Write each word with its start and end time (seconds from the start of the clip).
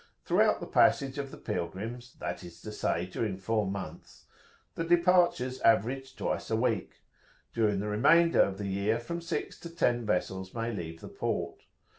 Throughout 0.25 0.59
the 0.59 0.65
passage 0.65 1.19
of 1.19 1.29
the 1.29 1.37
pilgrims, 1.37 2.15
that 2.17 2.43
is 2.43 2.59
to 2.63 2.71
say, 2.71 3.05
during 3.05 3.37
four 3.37 3.67
months, 3.69 4.25
the 4.73 4.83
departures 4.83 5.61
average 5.61 6.15
twice 6.15 6.49
a 6.49 6.55
week; 6.55 7.01
during 7.53 7.79
the 7.79 7.87
remainder 7.87 8.41
of 8.41 8.57
the 8.57 8.65
year 8.67 8.99
from 8.99 9.21
six 9.21 9.59
to 9.59 9.69
ten 9.69 10.03
vessels 10.03 10.55
may 10.55 10.71
leave 10.73 11.01
the 11.01 11.07
port. 11.07 11.65